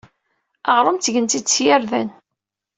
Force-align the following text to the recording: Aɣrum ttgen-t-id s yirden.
Aɣrum 0.71 0.97
ttgen-t-id 0.97 1.47
s 1.53 1.55
yirden. 1.65 2.09